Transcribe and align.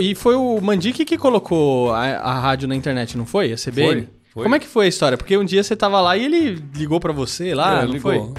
E 0.00 0.14
foi 0.14 0.34
o 0.36 0.60
Mandic 0.60 1.04
que 1.04 1.16
colocou 1.18 1.92
a, 1.92 2.04
a 2.18 2.38
rádio 2.40 2.68
na 2.68 2.74
internet, 2.74 3.16
não 3.16 3.26
foi? 3.26 3.52
A 3.52 3.56
CBN? 3.56 4.02
Foi, 4.02 4.08
foi. 4.34 4.42
Como 4.44 4.54
é 4.54 4.58
que 4.58 4.66
foi 4.66 4.86
a 4.86 4.88
história? 4.88 5.18
Porque 5.18 5.36
um 5.36 5.44
dia 5.44 5.62
você 5.62 5.74
tava 5.76 6.00
lá 6.00 6.16
e 6.16 6.24
ele 6.24 6.62
ligou 6.74 7.00
pra 7.00 7.12
você 7.12 7.54
lá, 7.54 7.80
É, 7.82 7.84
não 7.86 7.92
ligou. 7.92 8.12
foi? 8.12 8.32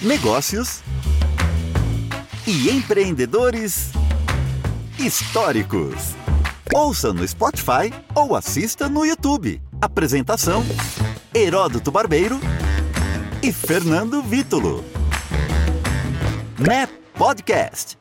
negócios 0.00 0.80
e 2.46 2.70
empreendedores 2.70 3.90
históricos. 4.98 6.14
Ouça 6.72 7.12
no 7.12 7.26
Spotify 7.26 7.92
ou 8.14 8.36
assista 8.36 8.88
no 8.88 9.04
YouTube. 9.04 9.60
Apresentação: 9.80 10.64
Heródoto 11.34 11.90
Barbeiro 11.90 12.38
e 13.42 13.52
Fernando 13.52 14.22
Vítulo. 14.22 14.84
Né 16.58 16.88
Podcast. 17.14 17.97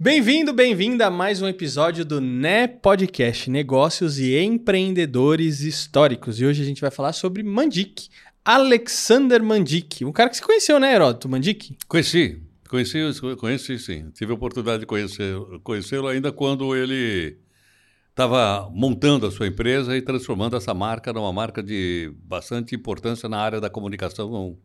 Bem-vindo, 0.00 0.52
bem-vinda 0.52 1.08
a 1.08 1.10
mais 1.10 1.42
um 1.42 1.48
episódio 1.48 2.04
do 2.04 2.20
NE 2.20 2.68
Podcast, 2.80 3.50
Negócios 3.50 4.16
e 4.20 4.38
Empreendedores 4.38 5.58
Históricos. 5.62 6.40
E 6.40 6.46
hoje 6.46 6.62
a 6.62 6.64
gente 6.64 6.80
vai 6.80 6.90
falar 6.92 7.12
sobre 7.12 7.42
Mandic, 7.42 8.08
Alexander 8.44 9.42
Mandic, 9.42 10.04
um 10.04 10.12
cara 10.12 10.30
que 10.30 10.36
se 10.36 10.42
conheceu, 10.42 10.78
né, 10.78 10.94
Heródoto 10.94 11.28
Mandic? 11.28 11.76
Conheci, 11.88 12.40
conheci, 12.68 13.00
conheci 13.40 13.76
sim. 13.76 14.08
Tive 14.12 14.30
a 14.30 14.34
oportunidade 14.36 14.82
de 14.82 14.86
conhecê-lo 14.86 16.06
ainda 16.06 16.30
quando 16.30 16.76
ele 16.76 17.36
estava 18.10 18.70
montando 18.72 19.26
a 19.26 19.32
sua 19.32 19.48
empresa 19.48 19.96
e 19.96 20.00
transformando 20.00 20.56
essa 20.56 20.72
marca 20.72 21.12
numa 21.12 21.32
marca 21.32 21.60
de 21.60 22.14
bastante 22.22 22.72
importância 22.72 23.28
na 23.28 23.38
área 23.38 23.60
da 23.60 23.68
comunicação 23.68 24.56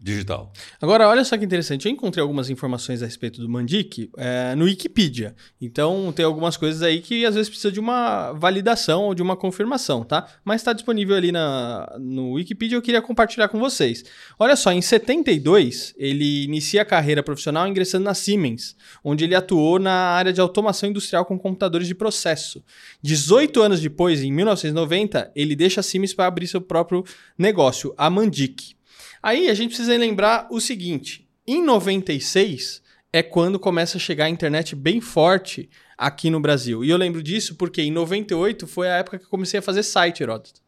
digital. 0.00 0.50
Agora, 0.80 1.06
olha 1.08 1.22
só 1.24 1.36
que 1.36 1.44
interessante. 1.44 1.86
Eu 1.86 1.92
encontrei 1.92 2.22
algumas 2.22 2.48
informações 2.48 3.02
a 3.02 3.06
respeito 3.06 3.40
do 3.40 3.48
Mandic 3.48 4.10
é, 4.16 4.54
no 4.54 4.64
Wikipedia. 4.64 5.34
Então, 5.60 6.10
tem 6.12 6.24
algumas 6.24 6.56
coisas 6.56 6.82
aí 6.82 7.00
que 7.00 7.26
às 7.26 7.34
vezes 7.34 7.50
precisa 7.50 7.70
de 7.70 7.78
uma 7.78 8.32
validação 8.32 9.04
ou 9.04 9.14
de 9.14 9.20
uma 9.20 9.36
confirmação, 9.36 10.02
tá? 10.02 10.26
Mas 10.42 10.62
está 10.62 10.72
disponível 10.72 11.14
ali 11.14 11.30
na, 11.30 11.96
no 12.00 12.32
Wikipedia. 12.32 12.78
Eu 12.78 12.82
queria 12.82 13.02
compartilhar 13.02 13.48
com 13.48 13.58
vocês. 13.58 14.02
Olha 14.38 14.56
só, 14.56 14.72
em 14.72 14.80
72, 14.80 15.94
ele 15.98 16.44
inicia 16.44 16.80
a 16.80 16.84
carreira 16.84 17.22
profissional 17.22 17.68
ingressando 17.68 18.04
na 18.04 18.14
Siemens, 18.14 18.74
onde 19.04 19.24
ele 19.24 19.34
atuou 19.34 19.78
na 19.78 19.92
área 19.92 20.32
de 20.32 20.40
automação 20.40 20.88
industrial 20.88 21.26
com 21.26 21.38
computadores 21.38 21.86
de 21.86 21.94
processo. 21.94 22.64
18 23.02 23.60
anos 23.60 23.80
depois, 23.80 24.22
em 24.22 24.32
1990, 24.32 25.30
ele 25.36 25.54
deixa 25.54 25.80
a 25.80 25.82
Siemens 25.82 26.14
para 26.14 26.26
abrir 26.26 26.46
seu 26.46 26.60
próprio 26.60 27.04
negócio, 27.36 27.94
a 27.98 28.08
Mandic. 28.08 28.79
Aí 29.22 29.48
a 29.48 29.54
gente 29.54 29.68
precisa 29.68 29.96
lembrar 29.96 30.48
o 30.50 30.60
seguinte: 30.60 31.28
em 31.46 31.62
96 31.62 32.82
é 33.12 33.22
quando 33.22 33.58
começa 33.58 33.96
a 33.96 34.00
chegar 34.00 34.26
a 34.26 34.30
internet 34.30 34.74
bem 34.76 35.00
forte 35.00 35.68
aqui 35.98 36.30
no 36.30 36.40
Brasil. 36.40 36.84
E 36.84 36.90
eu 36.90 36.96
lembro 36.96 37.22
disso 37.22 37.56
porque 37.56 37.82
em 37.82 37.90
98 37.90 38.66
foi 38.66 38.88
a 38.88 38.96
época 38.96 39.18
que 39.18 39.24
eu 39.24 39.30
comecei 39.30 39.58
a 39.58 39.62
fazer 39.62 39.82
site, 39.82 40.22
Heródoto. 40.22 40.60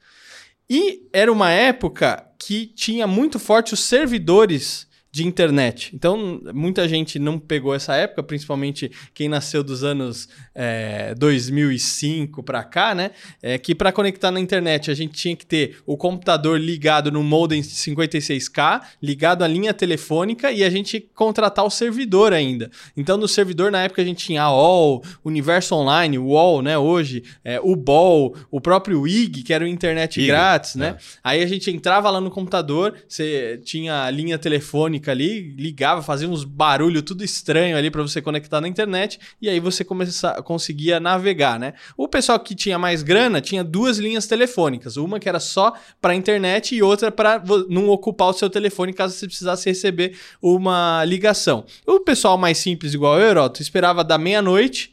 E 0.69 1.09
era 1.13 1.33
uma 1.33 1.51
época 1.51 2.27
que 2.39 2.67
tinha 2.67 3.07
muito 3.07 3.39
forte 3.39 3.75
os 3.75 3.81
servidores 3.81 4.87
de 5.13 5.27
internet. 5.27 5.91
Então, 5.95 6.41
muita 6.55 6.89
gente 6.89 7.19
não 7.19 7.39
pegou 7.39 7.75
essa 7.75 7.95
época, 7.95 8.23
principalmente 8.23 8.91
quem 9.13 9.29
nasceu 9.29 9.63
dos 9.63 9.85
anos 9.85 10.27
é, 10.55 11.15
2005 11.17 12.43
para 12.43 12.65
cá, 12.65 12.95
né? 12.95 13.11
É 13.43 13.59
que 13.59 13.75
para 13.75 13.93
conectar 13.93 14.31
na 14.31 14.41
internet 14.41 14.91
a 14.91 14.95
gente 14.95 15.13
tinha 15.13 15.37
que 15.37 15.45
ter 15.45 15.77
o 15.85 15.99
computador 15.99 16.59
ligado 16.59 17.13
no 17.13 17.23
modem 17.23 17.61
56K, 17.61 18.81
ligado 19.03 19.45
à 19.45 19.47
linha 19.47 19.75
telefônica 19.75 20.51
e 20.51 20.65
a 20.65 20.71
gente 20.71 20.99
contratar 21.15 21.67
o 21.67 21.71
servidor 21.71 22.33
ainda. 22.33 22.71
Então, 22.97 23.19
no 23.19 23.29
servidor, 23.29 23.71
na 23.71 23.83
época, 23.83 24.01
a 24.01 24.05
gente 24.07 24.25
tinha 24.25 24.45
a 24.45 24.51
OL, 24.51 25.05
Universo 25.23 25.75
Online, 25.75 26.19
o 26.19 26.29
UOL, 26.29 26.63
né? 26.63 26.79
Hoje, 26.79 27.23
é, 27.45 27.61
o 27.61 27.77
BOL, 27.77 28.35
o 28.51 28.63
próprio 28.63 29.07
IG, 29.07 29.43
que 29.43 29.53
era 29.53 29.63
o 29.63 29.69
internet 29.69 30.19
IG, 30.19 30.27
grátis, 30.27 30.75
né? 30.75 30.97
é. 30.99 31.03
Aí 31.23 31.43
a 31.43 31.47
gente 31.47 31.71
entrava 31.71 32.09
lá 32.09 32.19
no 32.19 32.31
computador, 32.31 32.95
você 33.07 33.61
tinha 33.63 34.05
a 34.05 34.11
linha 34.11 34.39
telefônica 34.39 35.02
ali, 35.11 35.55
ligava, 35.57 36.03
fazia 36.03 36.29
uns 36.29 36.45
barulho 36.45 37.03
tudo 37.03 37.25
estranho 37.25 37.77
ali 37.77 37.91
para 37.91 38.03
você 38.03 38.21
conectar 38.21 38.61
na 38.61 38.69
internet 38.69 39.19
e 39.41 39.49
aí 39.49 39.61
você 39.61 39.85
começa, 39.85 40.43
conseguia 40.43 41.01
navegar, 41.01 41.59
né? 41.59 41.75
O 41.97 42.09
pessoal 42.09 42.39
que 42.39 42.55
tinha 42.55 42.79
mais 42.79 43.03
grana 43.03 43.41
tinha 43.41 43.65
duas 43.65 43.99
linhas 43.99 44.27
telefônicas, 44.27 44.97
uma 44.97 45.19
que 45.19 45.29
era 45.29 45.41
só 45.41 45.73
para 46.01 46.15
internet 46.15 46.75
e 46.75 46.83
outra 46.83 47.11
para 47.11 47.43
não 47.69 47.89
ocupar 47.89 48.29
o 48.29 48.33
seu 48.33 48.49
telefone 48.49 48.93
caso 48.93 49.15
você 49.15 49.27
precisasse 49.27 49.69
receber 49.69 50.17
uma 50.41 51.05
ligação. 51.05 51.65
O 51.87 52.01
pessoal 52.01 52.39
mais 52.39 52.59
simples 52.59 52.95
igual 52.95 53.19
eu, 53.19 53.31
Heroto, 53.31 53.63
esperava 53.63 54.05
da 54.05 54.19
meia-noite 54.19 54.92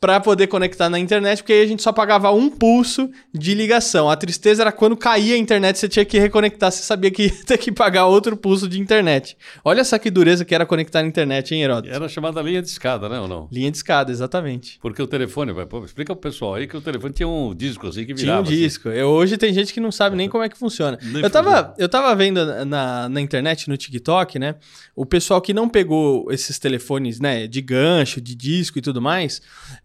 para 0.00 0.18
poder 0.18 0.46
conectar 0.46 0.88
na 0.88 0.98
internet, 0.98 1.42
porque 1.42 1.52
aí 1.52 1.62
a 1.62 1.66
gente 1.66 1.82
só 1.82 1.92
pagava 1.92 2.30
um 2.32 2.48
pulso 2.48 3.10
de 3.34 3.52
ligação. 3.54 4.08
A 4.08 4.16
tristeza 4.16 4.62
era 4.62 4.72
quando 4.72 4.96
caía 4.96 5.34
a 5.34 5.38
internet, 5.38 5.78
você 5.78 5.88
tinha 5.90 6.06
que 6.06 6.18
reconectar, 6.18 6.72
você 6.72 6.82
sabia 6.82 7.10
que 7.10 7.24
ia 7.28 7.44
ter 7.44 7.58
que 7.58 7.70
pagar 7.70 8.06
outro 8.06 8.34
pulso 8.34 8.66
de 8.66 8.80
internet. 8.80 9.36
Olha 9.62 9.84
só 9.84 9.98
que 9.98 10.10
dureza 10.10 10.42
que 10.42 10.54
era 10.54 10.64
conectar 10.64 11.02
na 11.02 11.08
internet, 11.08 11.54
hein, 11.54 11.62
Heródoto? 11.62 11.94
Era 11.94 12.08
chamada 12.08 12.40
linha 12.40 12.62
de 12.62 12.68
escada, 12.68 13.10
né 13.10 13.20
ou 13.20 13.28
não? 13.28 13.46
Linha 13.52 13.70
de 13.70 13.76
escada, 13.76 14.10
exatamente. 14.10 14.78
Porque 14.80 15.02
o 15.02 15.06
telefone, 15.06 15.52
vai, 15.52 15.66
explica 15.84 16.14
pro 16.16 16.30
pessoal 16.30 16.54
aí 16.54 16.66
que 16.66 16.76
o 16.78 16.80
telefone 16.80 17.12
tinha 17.12 17.28
um 17.28 17.54
disco 17.54 17.86
assim 17.88 18.06
que 18.06 18.14
Tinha 18.14 18.16
virava. 18.16 18.40
um 18.40 18.44
assim. 18.44 18.54
disco. 18.54 18.88
Eu, 18.88 19.08
hoje 19.08 19.36
tem 19.36 19.52
gente 19.52 19.74
que 19.74 19.80
não 19.80 19.92
sabe 19.92 20.16
nem 20.16 20.30
como 20.30 20.42
é 20.42 20.48
que 20.48 20.56
funciona. 20.56 20.98
Nem 21.02 21.22
Eu 21.22 21.28
tava, 21.28 21.50
funciona. 21.50 21.74
eu 21.76 21.88
tava 21.90 22.14
vendo 22.16 22.64
na, 22.64 23.06
na 23.06 23.20
internet, 23.20 23.68
no 23.68 23.76
TikTok, 23.76 24.38
né? 24.38 24.54
O 24.96 25.04
pessoal 25.04 25.42
que 25.42 25.52
não 25.52 25.68
pegou 25.68 26.32
esses 26.32 26.58
telefones, 26.58 27.20
né? 27.20 27.46
De 27.46 27.60
gancho, 27.60 28.18
de 28.18 28.34
disco 28.34 28.78
e 28.78 28.82
tudo 28.82 29.02
mais. 29.02 29.42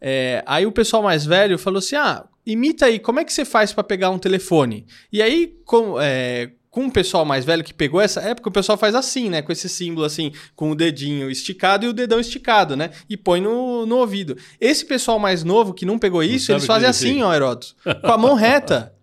É, 0.07 0.43
aí 0.45 0.67
o 0.67 0.71
pessoal 0.71 1.01
mais 1.01 1.25
velho 1.25 1.57
falou 1.57 1.79
assim: 1.79 1.95
ah, 1.95 2.25
imita 2.45 2.85
aí, 2.85 2.99
como 2.99 3.19
é 3.19 3.25
que 3.25 3.33
você 3.33 3.43
faz 3.43 3.73
pra 3.73 3.83
pegar 3.83 4.11
um 4.11 4.19
telefone? 4.19 4.85
E 5.11 5.19
aí, 5.19 5.55
com, 5.65 5.99
é, 5.99 6.51
com 6.69 6.85
o 6.85 6.91
pessoal 6.91 7.25
mais 7.25 7.43
velho 7.43 7.63
que 7.63 7.73
pegou 7.73 7.99
essa 7.99 8.21
época, 8.21 8.49
o 8.49 8.51
pessoal 8.51 8.77
faz 8.77 8.93
assim, 8.93 9.31
né? 9.31 9.41
Com 9.41 9.51
esse 9.51 9.67
símbolo 9.67 10.05
assim, 10.05 10.31
com 10.55 10.69
o 10.69 10.75
dedinho 10.75 11.27
esticado 11.27 11.87
e 11.87 11.89
o 11.89 11.93
dedão 11.93 12.19
esticado, 12.19 12.75
né? 12.75 12.91
E 13.09 13.17
põe 13.17 13.41
no, 13.41 13.87
no 13.87 13.97
ouvido. 13.97 14.37
Esse 14.61 14.85
pessoal 14.85 15.17
mais 15.17 15.43
novo 15.43 15.73
que 15.73 15.87
não 15.87 15.97
pegou 15.97 16.21
isso, 16.21 16.51
eles 16.51 16.67
fazem 16.67 16.87
assim, 16.87 17.23
ó, 17.23 17.33
Heródoto, 17.33 17.75
com 17.83 18.11
a 18.11 18.17
mão 18.17 18.35
reta. 18.35 18.93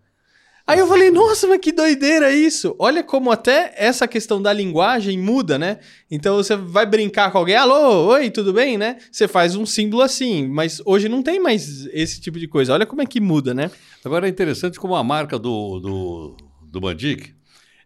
Aí 0.67 0.79
eu 0.79 0.87
falei, 0.87 1.11
nossa, 1.11 1.47
mas 1.47 1.59
que 1.59 1.73
doideira 1.73 2.31
isso. 2.33 2.75
Olha 2.79 3.03
como 3.03 3.31
até 3.33 3.75
essa 3.77 4.07
questão 4.07 4.41
da 4.41 4.53
linguagem 4.53 5.19
muda, 5.19 5.59
né? 5.59 5.79
Então 6.11 6.37
você 6.37 6.55
vai 6.55 6.87
brincar 6.87 7.33
com 7.33 7.39
alguém, 7.39 7.57
alô, 7.57 8.07
oi, 8.07 8.31
tudo 8.31 8.53
bem, 8.53 8.79
né? 8.79 8.99
Você 9.11 9.27
faz 9.27 9.57
um 9.57 9.67
símbolo 9.67 10.03
assim, 10.03 10.47
mas 10.47 10.81
hoje 10.85 11.09
não 11.09 11.23
tem 11.23 11.41
mais 11.41 11.87
esse 11.87 12.21
tipo 12.21 12.39
de 12.39 12.47
coisa. 12.47 12.73
Olha 12.73 12.87
como 12.87 13.03
é 13.03 13.07
que 13.07 13.21
muda, 13.21 13.53
né? 13.53 13.71
Agora 14.05 14.27
é 14.27 14.31
interessante 14.31 14.79
como 14.79 14.95
a 14.95 15.03
marca 15.03 15.39
do, 15.39 15.81
do, 15.81 16.37
do 16.63 16.81
Bandic, 16.81 17.35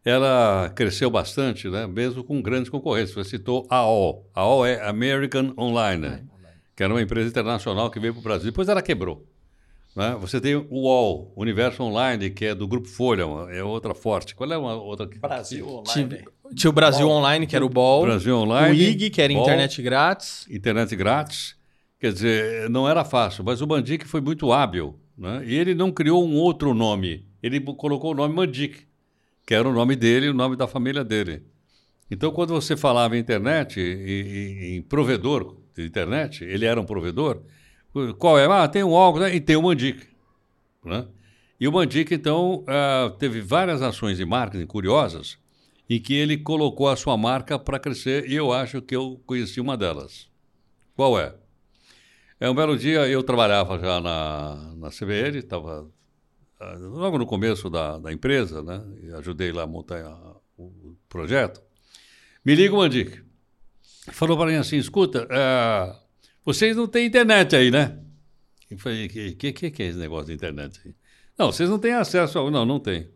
ela 0.05 0.71
cresceu 0.75 1.11
bastante, 1.11 1.69
né? 1.69 1.87
mesmo 1.87 2.23
com 2.23 2.41
grandes 2.43 2.69
concorrentes. 2.71 3.15
Você 3.15 3.31
citou 3.31 3.67
a 3.71 3.79
AOL. 3.79 4.31
A 4.35 4.43
AOL 4.43 4.67
é 4.67 4.87
American 4.87 5.53
Online, 5.59 6.03
né? 6.03 6.23
que 6.77 6.83
era 6.83 6.93
uma 6.93 7.03
empresa 7.03 7.29
internacional 7.29 7.91
que 7.91 7.99
veio 7.99 8.13
para 8.13 8.21
o 8.21 8.23
Brasil. 8.23 8.45
Depois 8.45 8.69
ela 8.69 8.83
quebrou. 8.83 9.27
Né? 9.97 10.15
Você 10.21 10.39
tem 10.39 10.55
o 10.55 10.67
UOL, 10.71 11.33
Universo 11.35 11.83
Online, 11.83 12.29
que 12.29 12.45
é 12.45 12.55
do 12.55 12.69
Grupo 12.69 12.87
Folha, 12.87 13.23
é 13.51 13.65
outra 13.65 13.95
forte. 13.95 14.35
Qual 14.35 14.53
é 14.53 14.59
uma 14.59 14.75
outra? 14.75 15.09
Tinha, 15.85 16.25
tinha 16.55 16.71
o 16.71 16.73
Brasil 16.73 17.09
Online, 17.09 17.47
que 17.47 17.57
era 17.57 17.65
o 17.65 17.69
BOL. 17.71 18.03
Brasil 18.05 18.37
Online. 18.37 18.79
O 18.79 18.83
IG, 18.83 19.09
que 19.09 19.23
era 19.23 19.33
BOL, 19.33 19.43
internet 19.43 19.81
grátis. 19.81 20.47
internet 20.51 20.95
grátis. 20.95 21.57
Quer 21.99 22.13
dizer, 22.13 22.69
não 22.69 22.87
era 22.87 23.07
fácil, 23.07 23.43
mas 23.43 23.63
o 23.63 23.67
Mandic 23.67 24.07
foi 24.07 24.21
muito 24.21 24.53
hábil. 24.53 25.01
Né? 25.17 25.43
E 25.47 25.55
ele 25.55 25.75
não 25.75 25.91
criou 25.91 26.29
um 26.29 26.37
outro 26.37 26.75
nome. 26.75 27.27
Ele 27.43 27.59
colocou 27.59 28.13
o 28.13 28.15
nome 28.15 28.35
Mandic, 28.35 28.87
que 29.47 29.55
era 29.55 29.67
o 29.67 29.73
nome 29.73 29.97
dele 29.97 30.27
e 30.27 30.29
o 30.29 30.35
nome 30.35 30.57
da 30.57 30.67
família 30.67 31.03
dele. 31.03 31.43
Então, 32.11 32.31
quando 32.31 32.53
você 32.53 32.77
falava 32.77 33.17
em 33.17 33.21
internet, 33.21 33.81
em 33.81 34.83
provedor 34.83 35.57
de 35.75 35.87
internet, 35.87 36.45
ele 36.45 36.67
era 36.67 36.79
um 36.79 36.85
provedor. 36.85 37.41
Qual 38.19 38.39
é? 38.39 38.47
Ah, 38.47 38.69
tem 38.69 38.85
um 38.85 38.95
algo 38.95 39.19
né? 39.21 39.35
e 39.35 39.41
tem 39.41 39.57
o 39.57 39.63
Mandic. 39.63 40.07
Né? 40.85 41.07
E 41.59 41.67
o 41.67 41.73
Mandic, 41.73 42.13
então, 42.13 42.65
ah, 42.67 43.11
teve 43.19 43.41
várias 43.41 43.81
ações 43.83 44.19
de 44.19 44.25
marketing 44.25 44.67
curiosas 44.67 45.39
em 45.89 46.01
que 46.01 46.15
ele 46.15 46.37
colocou 46.37 46.89
a 46.89 46.97
sua 46.97 47.17
marca 47.17 47.59
para 47.59 47.79
crescer 47.79 48.29
e 48.29 48.35
eu 48.35 48.53
acho 48.53 48.83
que 48.83 48.95
eu 48.95 49.21
conheci 49.27 49.61
uma 49.61 49.77
delas. 49.77 50.29
Qual 50.95 51.19
é? 51.19 51.35
É 52.39 52.51
um 52.51 52.55
belo 52.55 52.77
dia, 52.77 53.09
eu 53.09 53.23
trabalhava 53.23 53.79
já 53.79 54.01
na, 54.01 54.75
na 54.77 54.91
CBN, 54.91 55.39
estava 55.39 55.89
ah, 56.61 56.75
logo 56.79 57.19
no 57.19 57.25
começo 57.27 57.71
da, 57.71 57.99
da 57.99 58.13
empresa, 58.13 58.63
né? 58.63 58.83
E 59.03 59.13
ajudei 59.15 59.53
lá 59.53 59.63
a 59.63 59.67
montar 59.67 60.05
a- 60.05 60.37
o 60.59 60.97
projeto. 61.09 61.63
Me 62.45 62.55
liga 62.55 62.75
o 62.75 62.79
Mandic. 62.79 63.23
Falou 64.13 64.37
para 64.37 64.51
mim 64.51 64.57
assim, 64.57 64.77
escuta, 64.77 65.27
ah, 65.31 65.99
vocês 66.47 66.77
não 66.77 66.87
têm 66.87 67.07
internet 67.07 67.57
aí, 67.57 67.71
né? 67.71 67.99
Eu 68.71 68.79
falei, 68.79 69.09
que, 69.09 69.33
que, 69.33 69.53
que 69.53 69.71
que 69.71 69.83
é 69.83 69.87
esse 69.87 69.99
negócio 69.99 70.27
de 70.27 70.33
internet 70.33 70.81
aí? 70.85 70.95
Não, 71.37 71.51
vocês 71.51 71.69
não 71.69 71.79
têm 71.79 71.93
acesso 71.93 72.39
ao... 72.39 72.51
Não, 72.51 72.65
não 72.65 72.79
tem. 72.79 73.11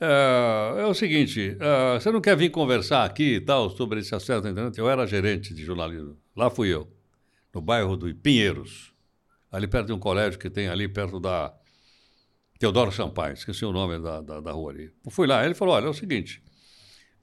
Ah, 0.00 0.76
é 0.78 0.86
o 0.86 0.94
seguinte, 0.94 1.58
ah, 1.60 2.00
você 2.00 2.10
não 2.10 2.22
quer 2.22 2.34
vir 2.36 2.50
conversar 2.50 3.04
aqui 3.04 3.34
e 3.34 3.40
tal 3.40 3.68
sobre 3.68 4.00
esse 4.00 4.14
acesso 4.14 4.46
à 4.46 4.50
internet? 4.50 4.78
Eu 4.78 4.88
era 4.88 5.06
gerente 5.06 5.52
de 5.52 5.62
jornalismo. 5.62 6.16
Lá 6.34 6.48
fui 6.48 6.68
eu, 6.68 6.90
no 7.54 7.60
bairro 7.60 7.96
do 7.98 8.12
Pinheiros. 8.14 8.94
ali 9.52 9.66
perto 9.66 9.88
de 9.88 9.92
um 9.92 9.98
colégio 9.98 10.38
que 10.38 10.48
tem 10.48 10.68
ali 10.68 10.88
perto 10.88 11.20
da 11.20 11.54
Teodoro 12.58 12.92
Sampaio, 12.92 13.34
esqueci 13.34 13.64
o 13.64 13.72
nome 13.72 13.98
da, 13.98 14.22
da, 14.22 14.40
da 14.40 14.52
rua 14.52 14.72
ali. 14.72 14.90
Eu 15.04 15.10
fui 15.10 15.26
lá, 15.26 15.44
ele 15.44 15.54
falou, 15.54 15.74
olha, 15.74 15.86
é 15.86 15.88
o 15.88 15.94
seguinte, 15.94 16.42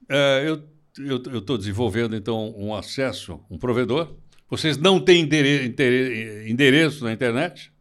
é, 0.10 0.46
eu 0.48 1.38
estou 1.38 1.58
desenvolvendo, 1.58 2.16
então, 2.16 2.54
um 2.58 2.74
acesso, 2.74 3.40
um 3.50 3.58
provedor, 3.58 4.16
vocês 4.50 4.78
não 4.78 5.00
têm 5.00 5.24
endere 5.24 5.66
endere 5.68 6.50
endereço 6.50 7.04
na 7.04 7.12
internet, 7.12 7.72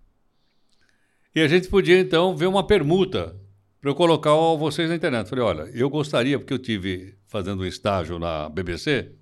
e 1.35 1.41
a 1.41 1.49
gente 1.49 1.69
podia, 1.69 2.01
então, 2.01 2.35
ver 2.35 2.47
uma 2.47 2.67
permuta 2.67 3.37
para 3.81 3.91
eu 3.91 3.95
colocar 3.95 4.33
vocês 4.57 4.89
na 4.89 4.97
internet. 4.97 5.29
Falei, 5.29 5.45
olha, 5.45 5.63
eu 5.75 5.91
gostaria, 5.91 6.39
porque 6.39 6.55
eu 6.55 6.59
tive 6.59 7.15
fazendo 7.27 7.63
um 7.63 7.67
estágio 7.67 8.19
na 8.19 8.49
BBC, 8.49 9.13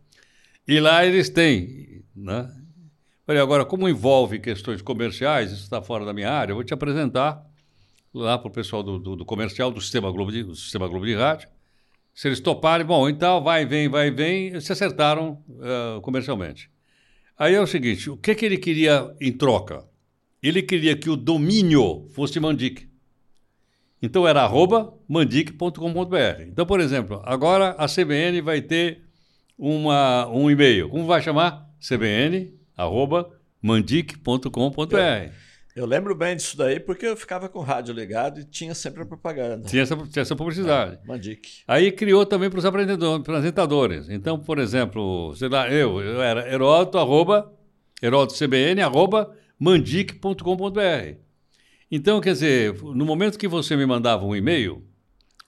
e 0.67 0.79
lá 0.79 1.05
eles 1.05 1.29
têm, 1.29 2.05
né? 2.14 2.49
Falei, 3.26 3.43
agora, 3.43 3.64
como 3.64 3.88
envolve 3.88 4.38
questões 4.38 4.81
comerciais, 4.81 5.50
isso 5.50 5.62
está 5.62 5.82
fora 5.82 6.05
da 6.05 6.12
minha 6.12 6.31
área, 6.31 6.52
eu 6.52 6.56
vou 6.56 6.64
te 6.64 6.73
apresentar 6.73 7.44
lá 8.12 8.38
para 8.38 8.49
o 8.49 8.50
pessoal 8.50 8.82
do, 8.82 8.99
do, 8.99 9.17
do, 9.17 9.25
comercial 9.25 9.70
do 9.70 9.81
Sistema 9.81 10.11
Globo 10.12 10.31
de, 10.31 10.44
do 10.44 10.55
Sistema 10.55 10.87
Globo 10.87 11.05
de 11.05 11.14
Rádio. 11.14 11.49
Se 12.14 12.29
eles 12.29 12.38
toparem, 12.38 12.87
bom, 12.87 13.08
então 13.08 13.43
vai, 13.43 13.67
vem, 13.67 13.88
vai, 13.88 14.11
vem, 14.11 14.61
se 14.61 14.70
acertaram 14.70 15.43
uh, 15.49 16.00
comercialmente. 16.00 16.70
Aí 17.38 17.54
é 17.54 17.60
o 17.60 17.66
seguinte, 17.66 18.08
o 18.10 18.16
que, 18.16 18.34
que 18.34 18.44
ele 18.44 18.58
queria 18.58 19.14
em 19.20 19.32
troca? 19.32 19.84
Ele 20.42 20.62
queria 20.62 20.96
que 20.96 21.10
o 21.10 21.16
domínio 21.16 22.08
fosse 22.10 22.38
Mandic. 22.38 22.88
Então 24.00 24.28
era 24.28 24.42
arroba 24.42 24.92
mandic.com.br. 25.08 26.42
Então, 26.46 26.66
por 26.66 26.78
exemplo, 26.78 27.22
agora 27.25 27.70
a 27.78 27.86
CBN 27.86 28.42
vai 28.42 28.60
ter 28.60 29.02
uma, 29.58 30.28
um 30.28 30.50
e-mail. 30.50 30.88
Como 30.90 31.06
vai 31.06 31.22
chamar? 31.22 31.64
cbn 31.81 32.54
arroba 32.76 33.31
mandic.com.br. 33.62 35.32
Eu 35.75 35.87
lembro 35.87 36.15
bem 36.15 36.37
disso 36.37 36.56
daí 36.56 36.79
porque 36.79 37.05
eu 37.05 37.17
ficava 37.17 37.49
com 37.49 37.59
o 37.59 37.62
rádio 37.62 37.93
ligado 37.93 38.41
e 38.41 38.44
tinha 38.44 38.75
sempre 38.75 39.03
a 39.03 39.06
propaganda. 39.06 39.69
Tinha 39.69 39.82
essa, 39.82 39.97
tinha 39.97 40.23
essa 40.23 40.37
publicidade. 40.37 41.00
É, 41.03 41.06
Mandic. 41.06 41.62
Aí 41.67 41.91
criou 41.91 42.25
também 42.25 42.49
para 42.49 42.61
os 42.61 42.65
apresentadores. 42.65 44.09
Então, 44.09 44.38
por 44.38 44.59
exemplo, 44.61 45.35
sei 45.35 45.49
lá, 45.49 45.69
eu, 45.69 46.00
eu 46.00 46.23
era 46.23 46.49
Heródoto, 46.49 46.97
arroba, 46.99 47.53
CBN, 48.38 48.82
arroba, 48.82 49.37
mandic.com.br. 49.59 51.19
Então, 51.91 52.21
quer 52.21 52.32
dizer, 52.35 52.75
no 52.82 53.05
momento 53.05 53.38
que 53.38 53.49
você 53.49 53.76
me 53.76 53.85
mandava 53.85 54.25
um 54.25 54.35
e-mail, 54.35 54.87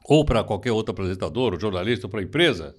ou 0.04 0.24
para 0.24 0.42
qualquer 0.42 0.72
outro 0.72 0.92
apresentador, 0.92 1.52
ou 1.52 1.60
jornalista, 1.60 2.06
ou 2.06 2.10
para 2.10 2.20
a 2.20 2.24
empresa, 2.24 2.74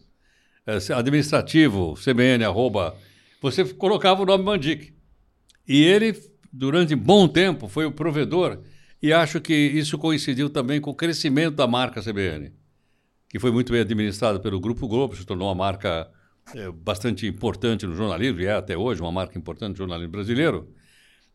é, 0.65 0.77
administrativo, 0.93 1.95
cbn, 1.95 2.43
arroba, 2.43 2.95
você 3.41 3.63
colocava 3.63 4.21
o 4.21 4.25
nome 4.25 4.43
Mandic. 4.43 4.93
E 5.67 5.83
ele, 5.83 6.13
durante 6.51 6.95
bom 6.95 7.27
tempo, 7.27 7.67
foi 7.67 7.85
o 7.85 7.91
provedor, 7.91 8.59
e 9.01 9.13
acho 9.13 9.39
que 9.39 9.53
isso 9.53 9.97
coincidiu 9.97 10.49
também 10.49 10.81
com 10.81 10.91
o 10.91 10.95
crescimento 10.95 11.55
da 11.55 11.67
marca 11.67 12.01
CBN, 12.01 12.51
que 13.29 13.39
foi 13.39 13.51
muito 13.51 13.71
bem 13.71 13.81
administrada 13.81 14.39
pelo 14.39 14.59
Grupo 14.59 14.87
Globo, 14.87 15.15
se 15.15 15.25
tornou 15.25 15.47
uma 15.47 15.55
marca 15.55 16.09
é, 16.55 16.71
bastante 16.71 17.27
importante 17.27 17.85
no 17.85 17.93
jornalismo, 17.93 18.41
e 18.41 18.45
é 18.45 18.53
até 18.53 18.77
hoje 18.77 19.01
uma 19.01 19.11
marca 19.11 19.37
importante 19.37 19.71
no 19.71 19.77
jornalismo 19.77 20.11
brasileiro. 20.11 20.67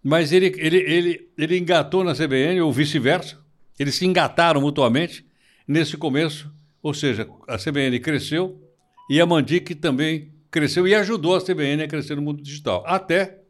Mas 0.02 0.32
ele, 0.32 0.52
ele, 0.56 0.78
ele, 0.78 1.28
ele 1.38 1.58
engatou 1.58 2.02
na 2.02 2.14
CBN, 2.14 2.60
ou 2.60 2.72
vice-versa. 2.72 3.38
Eles 3.78 3.94
se 3.94 4.04
engataram 4.04 4.60
mutuamente 4.60 5.24
nesse 5.66 5.96
começo. 5.96 6.52
Ou 6.82 6.92
seja, 6.92 7.28
a 7.46 7.56
CBN 7.56 8.00
cresceu 8.00 8.60
e 9.08 9.20
a 9.20 9.26
Mandic 9.26 9.74
também 9.76 10.32
cresceu 10.50 10.88
e 10.88 10.94
ajudou 10.94 11.36
a 11.36 11.40
CBN 11.40 11.84
a 11.84 11.88
crescer 11.88 12.16
no 12.16 12.22
mundo 12.22 12.42
digital. 12.42 12.82
Até 12.84 13.41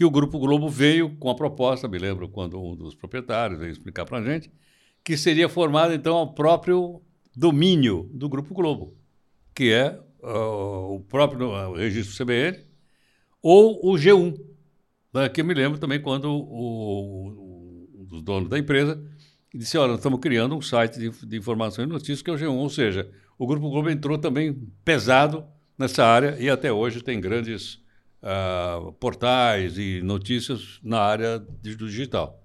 que 0.00 0.04
o 0.06 0.10
Grupo 0.10 0.38
Globo 0.38 0.66
veio 0.66 1.14
com 1.16 1.28
a 1.28 1.34
proposta, 1.34 1.86
me 1.86 1.98
lembro 1.98 2.26
quando 2.26 2.58
um 2.58 2.74
dos 2.74 2.94
proprietários 2.94 3.60
veio 3.60 3.70
explicar 3.70 4.06
para 4.06 4.16
a 4.16 4.22
gente, 4.22 4.50
que 5.04 5.14
seria 5.14 5.46
formado 5.46 5.92
então 5.92 6.16
o 6.22 6.32
próprio 6.32 7.02
domínio 7.36 8.08
do 8.10 8.26
Grupo 8.26 8.54
Globo, 8.54 8.96
que 9.54 9.70
é 9.70 10.00
uh, 10.22 10.94
o 10.94 11.00
próprio 11.00 11.50
uh, 11.50 11.74
registro 11.74 12.16
CBN 12.16 12.64
ou 13.42 13.78
o 13.86 13.92
G1, 13.98 14.40
Daqui 15.12 15.42
eu 15.42 15.44
me 15.44 15.52
lembro 15.52 15.78
também 15.78 16.00
quando 16.00 16.30
o, 16.30 17.28
o, 18.08 18.16
o 18.16 18.22
dono 18.22 18.48
da 18.48 18.58
empresa 18.58 18.98
disse: 19.54 19.76
Olha, 19.76 19.96
estamos 19.96 20.18
criando 20.18 20.56
um 20.56 20.62
site 20.62 20.98
de, 20.98 21.10
de 21.10 21.36
e 21.36 21.86
notícias 21.86 22.22
que 22.22 22.30
é 22.30 22.32
o 22.32 22.38
G1. 22.38 22.54
Ou 22.54 22.70
seja, 22.70 23.12
o 23.38 23.46
Grupo 23.46 23.68
Globo 23.68 23.90
entrou 23.90 24.16
também 24.16 24.66
pesado 24.82 25.44
nessa 25.76 26.06
área 26.06 26.38
e 26.40 26.48
até 26.48 26.72
hoje 26.72 27.02
tem 27.02 27.20
grandes 27.20 27.82
uh, 28.22 28.92
portais 28.92 29.78
e 29.78 30.00
notícias 30.02 30.78
na 30.82 31.00
área 31.00 31.38
do 31.38 31.88
digital. 31.88 32.42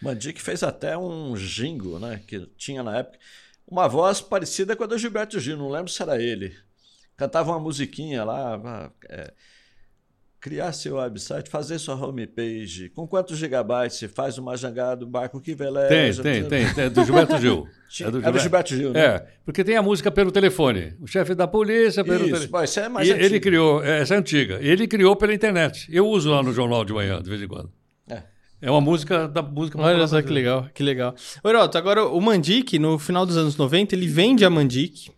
Mandic 0.00 0.40
fez 0.40 0.62
até 0.62 0.96
um 0.96 1.36
jingo, 1.36 1.98
né? 1.98 2.22
Que 2.26 2.46
tinha 2.56 2.82
na 2.82 2.98
época. 2.98 3.18
Uma 3.66 3.86
voz 3.86 4.20
parecida 4.20 4.74
com 4.74 4.84
a 4.84 4.86
do 4.86 4.96
Gilberto 4.96 5.38
Gil, 5.38 5.56
não 5.56 5.68
lembro 5.68 5.92
se 5.92 6.02
era 6.02 6.20
ele. 6.20 6.56
Cantava 7.16 7.50
uma 7.50 7.60
musiquinha 7.60 8.24
lá. 8.24 8.90
É, 9.08 9.32
criar 10.40 10.72
seu 10.72 10.96
website, 10.96 11.50
fazer 11.50 11.78
sua 11.78 11.94
homepage, 11.94 12.90
com 12.90 13.06
quantos 13.06 13.38
gigabytes 13.38 13.98
você 13.98 14.08
faz 14.08 14.38
uma 14.38 14.56
jangada 14.56 14.96
do 14.96 15.06
barco 15.06 15.40
que 15.40 15.54
veleja? 15.54 16.22
Tem, 16.22 16.42
tem, 16.42 16.48
tem, 16.48 16.74
tem, 16.74 16.84
é 16.84 16.90
do 16.90 17.04
Gilberto 17.04 17.38
Gil. 17.38 17.66
é, 18.00 18.04
do 18.04 18.20
Gilberto, 18.20 18.28
é 18.28 18.32
do 18.32 18.38
Gilberto 18.38 18.74
Gil, 18.74 18.92
né? 18.92 19.00
É, 19.00 19.26
porque 19.44 19.64
tem 19.64 19.76
a 19.76 19.82
música 19.82 20.10
pelo 20.10 20.30
telefone. 20.30 20.94
O 21.00 21.06
chefe 21.06 21.34
da 21.34 21.48
polícia 21.48 22.04
pelo 22.04 22.24
telefone. 22.24 22.64
Isso, 22.64 22.64
isso 22.64 22.80
é 22.80 22.88
mais 22.88 23.08
e 23.08 23.12
Ele 23.12 23.40
criou, 23.40 23.84
é, 23.84 24.00
essa 24.00 24.14
é 24.14 24.18
antiga, 24.18 24.58
ele 24.60 24.86
criou 24.86 25.16
pela 25.16 25.34
internet. 25.34 25.88
Eu 25.90 26.06
uso 26.06 26.30
lá 26.30 26.42
no 26.42 26.52
jornal 26.52 26.84
de 26.84 26.92
manhã, 26.92 27.20
de 27.20 27.28
vez 27.28 27.42
em 27.42 27.48
quando. 27.48 27.70
É. 28.08 28.22
É 28.60 28.70
uma 28.70 28.80
música 28.80 29.26
da 29.26 29.42
música 29.42 29.80
Olha 29.80 30.06
só 30.06 30.22
que 30.22 30.32
legal, 30.32 30.68
que 30.72 30.82
legal. 30.82 31.14
Heroto, 31.44 31.76
agora 31.78 32.04
o 32.04 32.20
Mandic, 32.20 32.78
no 32.78 32.98
final 32.98 33.26
dos 33.26 33.36
anos 33.36 33.56
90, 33.56 33.94
ele 33.94 34.06
vende 34.06 34.44
a 34.44 34.50
Mandic 34.50 35.10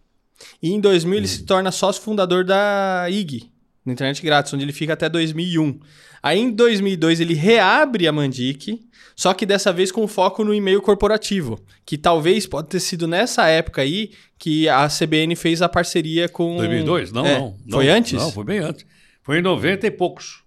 e 0.63 0.73
em 0.73 0.81
2000 0.81 1.13
hum. 1.13 1.17
ele 1.17 1.29
se 1.29 1.45
torna 1.45 1.71
sócio 1.71 2.03
fundador 2.03 2.45
da 2.45 3.07
IG, 3.11 3.51
na 3.85 3.93
internet 3.93 4.23
grátis, 4.23 4.53
onde 4.53 4.65
ele 4.65 4.73
fica 4.73 4.93
até 4.93 5.09
2001. 5.09 5.79
Aí 6.23 6.39
em 6.39 6.51
2002 6.51 7.21
ele 7.21 7.35
reabre 7.35 8.07
a 8.07 8.13
Mandic, 8.13 8.81
só 9.17 9.33
que 9.33 9.47
dessa 9.47 9.73
vez 9.73 9.91
com 9.91 10.07
foco 10.07 10.45
no 10.45 10.55
e-mail 10.55 10.81
corporativo, 10.83 11.59
que 11.85 11.97
talvez 11.97 12.47
pode 12.47 12.69
ter 12.69 12.81
sido 12.81 13.09
nessa 13.09 13.47
época 13.49 13.83
aí 13.83 14.13
que 14.39 14.69
a 14.69 14.89
CBN 14.89 15.35
fez 15.37 15.63
a 15.63 15.69
parceria 15.69 16.29
com 16.29 16.57
2002? 16.57 17.13
Não, 17.13 17.27
é. 17.27 17.39
não, 17.39 17.57
não. 17.67 17.79
Foi 17.79 17.89
antes? 17.89 18.21
Não, 18.21 18.31
foi 18.31 18.45
bem 18.45 18.59
antes. 18.59 18.87
Foi 19.23 19.39
em 19.39 19.43
90 19.43 19.87
e 19.87 19.91
poucos. 19.91 20.43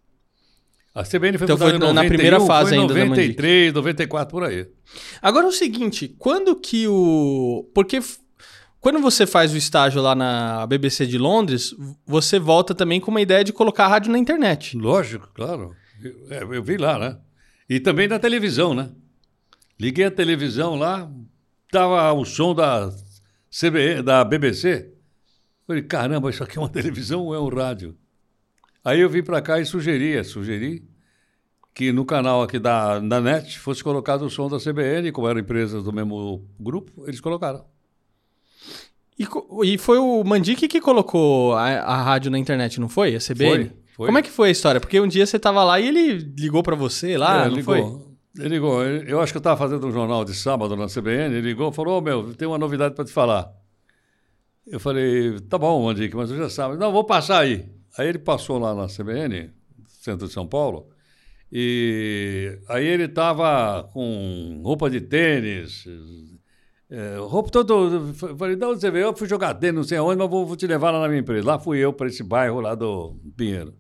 A 0.94 1.03
CBN 1.03 1.39
foi 1.39 1.45
então 1.45 1.57
foi 1.57 1.74
na 1.74 1.80
91, 1.80 2.07
primeira 2.07 2.39
fase 2.39 2.69
foi 2.69 2.80
ainda 2.80 2.94
93, 2.94 3.74
94 3.74 4.31
por 4.31 4.44
aí. 4.44 4.68
Agora 5.19 5.47
é 5.47 5.49
o 5.49 5.52
seguinte, 5.52 6.16
quando 6.19 6.56
que 6.56 6.87
o 6.87 7.68
porque 7.73 7.99
quando 8.83 8.99
você 8.99 9.25
faz 9.25 9.54
o 9.54 9.57
estágio 9.57 10.02
lá 10.02 10.13
na 10.13 10.68
BBC 10.68 11.07
de 11.07 11.18
Londres, 11.18 11.73
você 12.06 12.37
volta 12.37 12.75
também 12.75 12.99
com 12.99 13.09
uma 13.09 13.21
ideia 13.21 13.42
de 13.42 13.54
colocar 13.54 13.85
a 13.85 13.87
rádio 13.87 14.11
na 14.11 14.19
internet. 14.19 14.78
Lógico, 14.78 15.30
claro. 15.33 15.73
Eu, 16.04 16.28
é, 16.30 16.57
eu 16.57 16.61
vi 16.61 16.75
lá, 16.75 16.99
né? 16.99 17.18
E 17.69 17.80
também 17.80 18.09
na 18.09 18.19
televisão, 18.19 18.73
né? 18.73 18.90
Liguei 19.80 20.04
a 20.04 20.11
televisão 20.11 20.75
lá, 20.75 21.09
tava 21.71 22.11
o 22.11 22.25
som 22.25 22.54
da, 22.54 22.92
CBE, 23.49 24.04
da 24.04 24.21
BBC. 24.25 24.92
Falei, 25.66 25.83
caramba, 25.83 26.30
isso 26.30 26.44
aqui 26.44 26.57
é 26.57 26.61
uma 26.61 26.68
televisão 26.69 27.21
ou 27.21 27.33
é 27.33 27.40
um 27.40 27.47
rádio? 27.47 27.97
Aí 28.83 28.99
eu 28.99 29.09
vim 29.09 29.23
para 29.23 29.42
cá 29.42 29.61
e 29.61 29.66
sugeri, 29.66 30.21
sugeri 30.25 30.85
que 31.73 31.94
no 31.94 32.04
canal 32.04 32.44
aqui 32.44 32.59
da, 32.59 32.99
da 32.99 33.21
NET 33.21 33.57
fosse 33.59 33.81
colocado 33.81 34.23
o 34.23 34.30
som 34.30 34.49
da 34.49 34.57
CBN, 34.57 35.09
como 35.13 35.30
eram 35.30 35.40
empresas 35.40 35.85
do 35.85 35.94
mesmo 35.94 36.45
grupo, 36.59 37.07
eles 37.07 37.21
colocaram. 37.21 37.66
E, 39.17 39.27
e 39.73 39.77
foi 39.77 39.97
o 39.99 40.23
Mandic 40.23 40.67
que 40.67 40.81
colocou 40.81 41.53
a, 41.53 41.67
a, 41.67 42.01
rádio 42.01 42.31
na 42.31 42.39
internet, 42.39 42.79
não 42.79 42.89
foi? 42.89 43.15
A 43.15 43.19
CBN? 43.19 43.65
Foi, 43.65 43.71
foi. 43.95 44.05
Como 44.07 44.17
é 44.17 44.21
que 44.21 44.29
foi 44.29 44.49
a 44.49 44.51
história? 44.51 44.81
Porque 44.81 44.99
um 44.99 45.07
dia 45.07 45.25
você 45.25 45.37
estava 45.37 45.63
lá 45.63 45.79
e 45.79 45.87
ele 45.87 46.13
ligou 46.37 46.63
para 46.63 46.75
você 46.75 47.17
lá, 47.17 47.45
é, 47.45 47.49
não 47.49 47.55
ligou. 47.55 47.75
foi? 47.75 48.13
Ele 48.43 48.55
ligou. 48.55 48.83
Eu 48.83 49.21
acho 49.21 49.31
que 49.31 49.37
eu 49.37 49.41
estava 49.41 49.57
fazendo 49.57 49.85
um 49.85 49.91
jornal 49.91 50.25
de 50.25 50.33
sábado 50.33 50.75
na 50.75 50.87
CBN. 50.87 51.35
Ele 51.35 51.41
ligou 51.41 51.69
e 51.69 51.73
falou: 51.73 51.95
Ô 51.95 51.97
oh, 51.99 52.01
meu, 52.01 52.33
tem 52.33 52.47
uma 52.47 52.57
novidade 52.57 52.95
para 52.95 53.05
te 53.05 53.11
falar. 53.11 53.51
Eu 54.65 54.79
falei: 54.79 55.39
Tá 55.41 55.57
bom, 55.57 55.83
Mandic, 55.85 56.15
mas 56.15 56.31
eu 56.31 56.37
já 56.37 56.49
sabe. 56.49 56.77
Não, 56.77 56.91
vou 56.91 57.03
passar 57.03 57.39
aí. 57.39 57.69
Aí 57.97 58.07
ele 58.07 58.17
passou 58.17 58.57
lá 58.57 58.73
na 58.73 58.87
CBN, 58.87 59.51
centro 59.87 60.27
de 60.27 60.33
São 60.33 60.47
Paulo, 60.47 60.89
e 61.51 62.57
aí 62.67 62.85
ele 62.85 63.03
estava 63.03 63.83
com 63.93 64.61
roupa 64.63 64.89
de 64.89 64.99
tênis, 64.99 65.85
é, 66.90 67.16
todo. 67.52 68.13
Falei, 68.37 68.56
de 68.56 68.66
você 68.66 68.92
veio? 68.92 69.06
Eu 69.06 69.16
fui 69.16 69.28
jogar 69.28 69.54
dentro, 69.54 69.78
não 69.78 69.83
sei 69.83 69.97
aonde, 69.97 70.18
mas 70.18 70.30
vou, 70.30 70.45
vou 70.45 70.56
te 70.56 70.68
levar 70.68 70.92
lá 70.92 71.02
na 71.02 71.07
minha 71.07 71.21
empresa. 71.21 71.47
Lá 71.47 71.59
fui 71.59 71.80
eu 71.80 71.92
para 71.92 72.07
esse 72.07 72.23
bairro 72.23 72.59
lá 72.59 72.75
do 72.75 73.18
Pinheiro. 73.35 73.73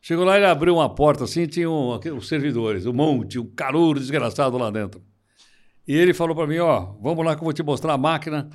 Chegou 0.00 0.24
lá, 0.24 0.36
ele 0.36 0.46
abriu 0.46 0.74
uma 0.74 0.92
porta 0.92 1.24
assim, 1.24 1.46
tinha 1.46 1.70
um, 1.70 1.98
os 2.16 2.26
servidores, 2.26 2.86
um 2.86 2.92
monte, 2.92 3.38
um 3.38 3.46
caruro 3.46 4.00
desgraçado 4.00 4.58
lá 4.58 4.70
dentro. 4.70 5.00
E 5.86 5.94
ele 5.94 6.12
falou 6.14 6.34
para 6.34 6.46
mim: 6.46 6.58
Ó, 6.58 6.94
vamos 7.00 7.24
lá 7.24 7.34
que 7.34 7.40
eu 7.40 7.44
vou 7.44 7.52
te 7.52 7.62
mostrar 7.62 7.92
a 7.92 7.98
máquina 7.98 8.50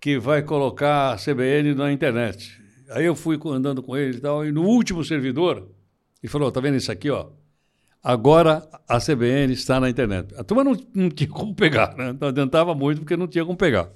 que 0.00 0.18
vai 0.18 0.42
colocar 0.42 1.12
a 1.12 1.16
CBN 1.16 1.74
na 1.74 1.92
internet. 1.92 2.60
Aí 2.90 3.04
eu 3.04 3.14
fui 3.14 3.38
andando 3.46 3.82
com 3.82 3.96
ele 3.96 4.18
e 4.18 4.20
tal, 4.20 4.44
e 4.44 4.52
no 4.52 4.64
último 4.64 5.04
servidor, 5.04 5.68
ele 6.22 6.30
falou: 6.30 6.50
Tá 6.52 6.60
vendo 6.60 6.76
isso 6.76 6.92
aqui, 6.92 7.10
ó? 7.10 7.28
Agora 8.02 8.66
a 8.88 8.98
CBN 8.98 9.52
está 9.52 9.78
na 9.78 9.90
internet. 9.90 10.34
A 10.36 10.42
turma 10.42 10.64
não, 10.64 10.76
não 10.94 11.10
tinha 11.10 11.28
como 11.28 11.54
pegar, 11.54 11.94
né? 11.96 12.16
Não 12.18 12.28
adiantava 12.28 12.74
muito 12.74 13.00
porque 13.00 13.16
não 13.16 13.28
tinha 13.28 13.44
como 13.44 13.56
pegar. 13.56 13.90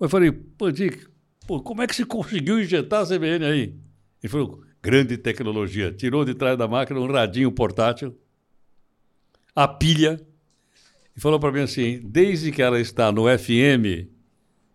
Eu 0.00 0.08
falei, 0.08 0.32
pô, 0.32 0.70
Dick, 0.70 1.06
pô, 1.46 1.60
como 1.60 1.82
é 1.82 1.86
que 1.86 1.94
você 1.94 2.04
conseguiu 2.04 2.60
injetar 2.60 3.02
a 3.02 3.06
CBN 3.06 3.44
aí? 3.44 3.74
Ele 4.22 4.30
falou, 4.30 4.62
grande 4.82 5.18
tecnologia. 5.18 5.92
Tirou 5.92 6.24
de 6.24 6.34
trás 6.34 6.56
da 6.56 6.66
máquina 6.66 6.98
um 6.98 7.10
radinho 7.10 7.52
portátil, 7.52 8.18
a 9.54 9.68
pilha, 9.68 10.20
e 11.16 11.20
falou 11.20 11.38
para 11.38 11.52
mim 11.52 11.60
assim: 11.60 12.00
desde 12.02 12.50
que 12.50 12.62
ela 12.62 12.80
está 12.80 13.12
no 13.12 13.24
FM, 13.26 14.08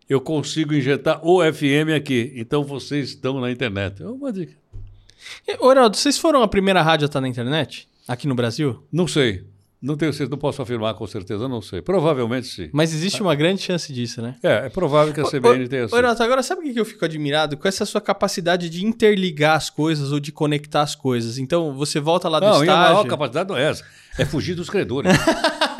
eu 0.08 0.20
consigo 0.20 0.72
injetar 0.72 1.20
o 1.26 1.40
FM 1.40 1.94
aqui. 1.96 2.32
Então 2.36 2.64
vocês 2.64 3.10
estão 3.10 3.40
na 3.40 3.50
internet. 3.50 4.02
É 4.02 4.06
uma 4.06 4.32
dica. 4.32 4.54
Oraldo, 5.58 5.96
vocês 5.96 6.16
foram 6.16 6.42
a 6.42 6.48
primeira 6.48 6.80
rádio 6.80 7.04
a 7.04 7.06
estar 7.06 7.20
na 7.20 7.28
internet? 7.28 7.89
Aqui 8.10 8.26
no 8.26 8.34
Brasil? 8.34 8.84
Não 8.90 9.06
sei. 9.06 9.44
Não 9.80 9.96
tenho 9.96 10.12
certeza, 10.12 10.32
não 10.32 10.36
posso 10.36 10.60
afirmar 10.60 10.94
com 10.94 11.06
certeza, 11.06 11.46
não 11.46 11.62
sei. 11.62 11.80
Provavelmente 11.80 12.48
sim. 12.48 12.68
Mas 12.72 12.92
existe 12.92 13.22
uma 13.22 13.36
grande 13.36 13.62
chance 13.62 13.92
disso, 13.92 14.20
né? 14.20 14.34
É, 14.42 14.66
é 14.66 14.68
provável 14.68 15.14
que 15.14 15.20
a 15.20 15.24
CBN 15.24 15.68
tenha 15.68 15.86
sido. 15.86 15.94
Renato, 15.94 16.20
agora 16.20 16.42
sabe 16.42 16.68
o 16.68 16.74
que 16.74 16.80
eu 16.80 16.84
fico 16.84 17.04
admirado? 17.04 17.56
Com 17.56 17.68
essa 17.68 17.86
sua 17.86 18.00
capacidade 18.00 18.68
de 18.68 18.84
interligar 18.84 19.56
as 19.56 19.70
coisas 19.70 20.10
ou 20.10 20.18
de 20.18 20.32
conectar 20.32 20.82
as 20.82 20.96
coisas. 20.96 21.38
Então, 21.38 21.72
você 21.72 22.00
volta 22.00 22.28
lá 22.28 22.40
do 22.40 22.46
não, 22.46 22.52
estágio... 22.54 22.72
Não, 22.72 22.80
a 22.80 22.88
maior 22.94 23.06
capacidade 23.06 23.48
não 23.48 23.56
é 23.56 23.70
essa. 23.70 23.84
É 24.18 24.24
fugir 24.24 24.56
dos 24.56 24.68
credores. 24.68 25.12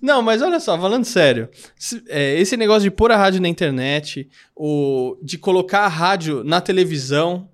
Não, 0.00 0.22
mas 0.22 0.42
olha 0.42 0.60
só, 0.60 0.78
falando 0.78 1.04
sério, 1.04 1.48
é, 2.08 2.38
esse 2.38 2.56
negócio 2.56 2.82
de 2.82 2.90
pôr 2.90 3.10
a 3.10 3.16
rádio 3.16 3.40
na 3.40 3.48
internet, 3.48 4.28
o, 4.54 5.18
de 5.22 5.36
colocar 5.36 5.80
a 5.80 5.88
rádio 5.88 6.42
na 6.44 6.60
televisão. 6.60 7.48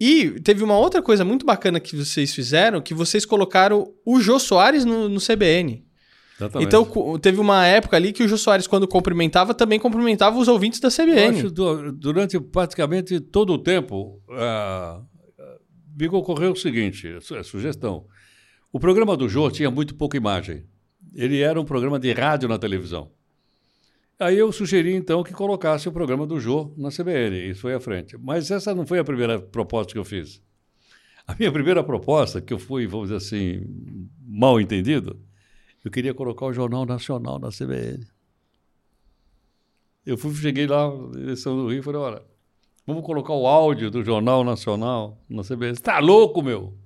E 0.00 0.40
teve 0.40 0.62
uma 0.62 0.76
outra 0.76 1.02
coisa 1.02 1.24
muito 1.24 1.44
bacana 1.44 1.80
que 1.80 1.96
vocês 1.96 2.34
fizeram, 2.34 2.80
que 2.80 2.94
vocês 2.94 3.24
colocaram 3.24 3.92
o 4.04 4.20
Jô 4.20 4.38
Soares 4.38 4.84
no, 4.84 5.08
no 5.08 5.20
CBN. 5.20 5.84
Exatamente. 6.36 6.68
Então, 6.68 7.18
teve 7.18 7.40
uma 7.40 7.66
época 7.66 7.96
ali 7.96 8.12
que 8.12 8.22
o 8.22 8.28
Jô 8.28 8.38
Soares, 8.38 8.68
quando 8.68 8.86
cumprimentava, 8.86 9.52
também 9.52 9.80
cumprimentava 9.80 10.38
os 10.38 10.46
ouvintes 10.46 10.78
da 10.78 10.88
CBN. 10.88 11.40
Eu 11.40 11.48
acho, 11.48 11.50
durante 11.92 12.38
praticamente 12.38 13.18
todo 13.18 13.52
o 13.52 13.58
tempo, 13.58 14.22
uh, 14.28 15.04
me 15.98 16.06
ocorreu 16.08 16.52
o 16.52 16.56
seguinte, 16.56 17.08
a 17.36 17.42
sugestão. 17.42 18.06
O 18.72 18.78
programa 18.78 19.16
do 19.16 19.28
Jô 19.28 19.50
tinha 19.50 19.70
muito 19.70 19.96
pouca 19.96 20.16
imagem 20.16 20.64
ele 21.14 21.40
era 21.40 21.60
um 21.60 21.64
programa 21.64 21.98
de 21.98 22.12
rádio 22.12 22.48
na 22.48 22.58
televisão. 22.58 23.10
Aí 24.18 24.36
eu 24.36 24.50
sugeri, 24.50 24.94
então, 24.94 25.22
que 25.22 25.32
colocasse 25.32 25.88
o 25.88 25.92
programa 25.92 26.26
do 26.26 26.40
Jô 26.40 26.72
na 26.76 26.88
CBN. 26.88 27.50
Isso 27.50 27.60
foi 27.60 27.74
à 27.74 27.78
frente. 27.78 28.18
Mas 28.18 28.50
essa 28.50 28.74
não 28.74 28.84
foi 28.84 28.98
a 28.98 29.04
primeira 29.04 29.40
proposta 29.40 29.92
que 29.92 29.98
eu 29.98 30.04
fiz. 30.04 30.42
A 31.24 31.36
minha 31.36 31.52
primeira 31.52 31.84
proposta, 31.84 32.40
que 32.40 32.52
eu 32.52 32.58
fui, 32.58 32.86
vamos 32.86 33.10
dizer 33.10 33.16
assim, 33.16 34.08
mal 34.26 34.60
entendido, 34.60 35.20
eu 35.84 35.90
queria 35.90 36.12
colocar 36.12 36.46
o 36.46 36.52
Jornal 36.52 36.84
Nacional 36.84 37.38
na 37.38 37.50
CBN. 37.50 38.04
Eu 40.04 40.16
fui, 40.16 40.34
cheguei 40.34 40.66
lá, 40.66 40.90
direção 41.12 41.54
do 41.54 41.68
Rio, 41.68 41.78
e 41.78 41.82
falei, 41.82 42.00
olha, 42.00 42.22
vamos 42.86 43.04
colocar 43.04 43.34
o 43.34 43.46
áudio 43.46 43.90
do 43.90 44.02
Jornal 44.02 44.42
Nacional 44.42 45.22
na 45.28 45.42
CBN. 45.42 45.74
Você 45.74 45.80
está 45.80 45.98
louco, 46.00 46.42
meu? 46.42 46.76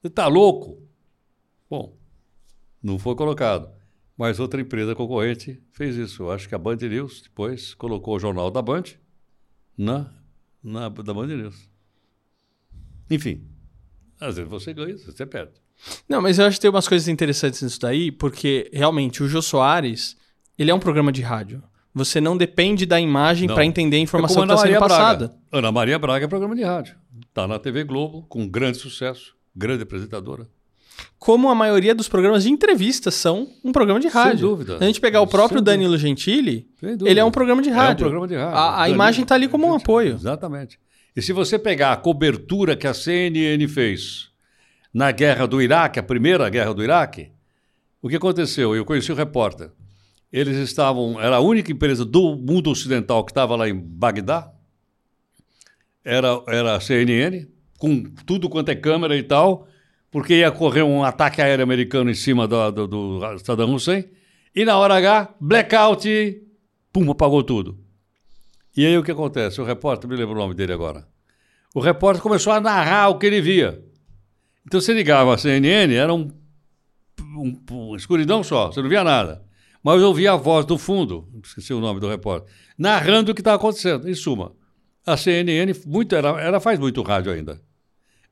Você 0.00 0.06
está 0.06 0.28
louco? 0.28 0.80
Bom, 1.68 1.94
não 2.82 2.98
foi 2.98 3.14
colocado. 3.14 3.79
Mas 4.20 4.38
outra 4.38 4.60
empresa 4.60 4.94
concorrente 4.94 5.58
fez 5.72 5.96
isso. 5.96 6.24
Eu 6.24 6.30
acho 6.30 6.46
que 6.46 6.54
a 6.54 6.58
Band 6.58 6.76
News 6.76 7.22
depois 7.22 7.72
colocou 7.72 8.16
o 8.16 8.18
jornal 8.18 8.50
da 8.50 8.60
Band 8.60 8.82
na, 9.74 10.12
na 10.62 10.90
da 10.90 11.14
Band 11.14 11.28
News. 11.28 11.66
Enfim, 13.10 13.48
às 14.20 14.36
vezes 14.36 14.50
você 14.50 14.74
ganha, 14.74 14.98
você 14.98 15.24
perde. 15.24 15.52
Não, 16.06 16.20
mas 16.20 16.38
eu 16.38 16.44
acho 16.44 16.58
que 16.58 16.60
tem 16.60 16.70
umas 16.70 16.86
coisas 16.86 17.08
interessantes 17.08 17.62
nisso 17.62 17.80
daí, 17.80 18.12
porque 18.12 18.70
realmente 18.74 19.22
o 19.22 19.26
Jô 19.26 19.40
Soares, 19.40 20.18
ele 20.58 20.70
é 20.70 20.74
um 20.74 20.78
programa 20.78 21.10
de 21.10 21.22
rádio. 21.22 21.62
Você 21.94 22.20
não 22.20 22.36
depende 22.36 22.84
da 22.84 23.00
imagem 23.00 23.48
para 23.48 23.64
entender 23.64 23.96
a 23.96 24.00
informação 24.00 24.44
é 24.44 24.46
que 24.46 24.52
está 24.52 24.66
sendo 24.66 24.78
passada. 24.80 25.28
Braga. 25.28 25.42
Ana 25.50 25.72
Maria 25.72 25.98
Braga 25.98 26.26
é 26.26 26.28
programa 26.28 26.54
de 26.54 26.62
rádio. 26.62 26.94
Está 27.26 27.48
na 27.48 27.58
TV 27.58 27.84
Globo, 27.84 28.26
com 28.28 28.46
grande 28.46 28.76
sucesso, 28.76 29.34
grande 29.56 29.82
apresentadora 29.84 30.46
como 31.20 31.50
a 31.50 31.54
maioria 31.54 31.94
dos 31.94 32.08
programas 32.08 32.44
de 32.44 32.50
entrevistas 32.50 33.14
são 33.14 33.48
um 33.62 33.72
programa 33.72 34.00
de 34.00 34.08
rádio. 34.08 34.38
Sem 34.38 34.48
dúvida. 34.48 34.78
a 34.80 34.84
gente 34.84 35.00
pegar 35.00 35.20
o 35.20 35.26
próprio 35.26 35.60
Danilo. 35.60 35.98
Gentili, 35.98 36.66
ele 36.82 37.20
é 37.20 37.24
um 37.24 37.30
programa 37.30 37.60
de 37.60 37.68
rádio. 37.68 38.04
É 38.04 38.06
um 38.06 38.10
programa 38.10 38.26
de 38.26 38.36
rádio. 38.36 38.56
A, 38.56 38.82
a 38.82 38.88
imagem 38.88 39.22
está 39.22 39.34
ali 39.34 39.46
como 39.46 39.66
um 39.66 39.74
apoio. 39.74 40.14
Exatamente. 40.14 40.80
E 41.14 41.20
se 41.20 41.32
você 41.32 41.58
pegar 41.58 41.92
a 41.92 41.96
cobertura 41.96 42.74
que 42.74 42.86
a 42.86 42.94
CNN 42.94 43.68
fez 43.68 44.30
na 44.94 45.10
guerra 45.10 45.46
do 45.46 45.60
Iraque, 45.60 45.98
a 45.98 46.02
primeira 46.02 46.48
guerra 46.48 46.72
do 46.72 46.82
Iraque, 46.82 47.30
o 48.00 48.08
que 48.08 48.16
aconteceu? 48.16 48.74
Eu 48.74 48.84
conheci 48.84 49.12
o 49.12 49.14
repórter. 49.14 49.70
Eles 50.32 50.56
estavam, 50.56 51.20
era 51.20 51.36
a 51.36 51.40
única 51.40 51.70
empresa 51.70 52.04
do 52.04 52.34
mundo 52.36 52.70
ocidental 52.70 53.24
que 53.24 53.32
estava 53.32 53.56
lá 53.56 53.68
em 53.68 53.74
Bagdá. 53.74 54.50
Era, 56.02 56.42
era 56.48 56.76
a 56.76 56.80
CNN, 56.80 57.46
com 57.76 58.02
tudo 58.24 58.48
quanto 58.48 58.70
é 58.70 58.74
câmera 58.74 59.16
e 59.16 59.22
tal 59.22 59.68
porque 60.10 60.34
ia 60.34 60.50
correr 60.50 60.82
um 60.82 61.04
ataque 61.04 61.40
aéreo 61.40 61.62
americano 61.62 62.10
em 62.10 62.14
cima 62.14 62.48
do, 62.48 62.70
do, 62.70 62.86
do 62.86 63.38
Saddam 63.38 63.74
Hussein, 63.74 64.04
e 64.54 64.64
na 64.64 64.76
hora 64.76 64.96
H, 64.96 65.34
blackout, 65.40 66.42
pum, 66.92 67.10
apagou 67.10 67.42
tudo. 67.42 67.78
E 68.76 68.84
aí 68.84 68.96
o 68.98 69.02
que 69.02 69.10
acontece? 69.10 69.60
O 69.60 69.64
repórter, 69.64 70.08
me 70.08 70.16
lembro 70.16 70.34
o 70.34 70.38
nome 70.38 70.54
dele 70.54 70.72
agora. 70.72 71.06
O 71.74 71.80
repórter 71.80 72.22
começou 72.22 72.52
a 72.52 72.60
narrar 72.60 73.08
o 73.08 73.18
que 73.18 73.26
ele 73.26 73.40
via. 73.40 73.84
Então 74.66 74.80
você 74.80 74.92
ligava 74.92 75.34
a 75.34 75.38
CNN, 75.38 75.94
era 75.94 76.12
um, 76.12 76.30
um, 77.20 77.60
um 77.70 77.96
escuridão 77.96 78.42
só, 78.42 78.72
você 78.72 78.82
não 78.82 78.88
via 78.88 79.04
nada. 79.04 79.44
Mas 79.82 80.00
eu 80.00 80.08
ouvia 80.08 80.32
a 80.32 80.36
voz 80.36 80.66
do 80.66 80.76
fundo, 80.76 81.28
esqueci 81.42 81.72
o 81.72 81.80
nome 81.80 82.00
do 82.00 82.08
repórter, 82.08 82.52
narrando 82.76 83.30
o 83.30 83.34
que 83.34 83.40
estava 83.40 83.56
acontecendo. 83.56 84.08
Em 84.08 84.14
suma, 84.14 84.52
a 85.06 85.16
CNN 85.16 85.72
muito, 85.86 86.14
era, 86.14 86.28
ela 86.40 86.60
faz 86.60 86.78
muito 86.78 87.00
rádio 87.02 87.32
ainda. 87.32 87.60